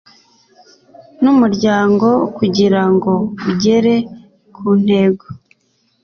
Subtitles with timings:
[1.21, 2.07] N umuryango
[2.37, 3.13] kugira ngo
[3.49, 3.95] ugere
[4.55, 5.25] ku ntego